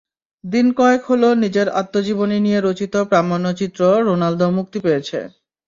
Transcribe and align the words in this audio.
দিন 0.43 0.67
কয়েক 0.77 1.01
হলো 1.09 1.29
নিজের 1.43 1.67
আত্মজীবনী 1.81 2.37
নিয়ে 2.45 2.59
রচিত 2.61 2.93
প্রামাণ্যচিত্র 3.11 3.81
রোনালদো 4.07 4.47
মুক্তি 4.57 4.79
পেয়েছে। 4.85 5.19